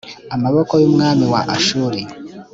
amaboko 0.35 0.73
y 0.81 0.85
umwami 0.89 1.25
wa 1.33 1.41
ashuri 1.55 2.01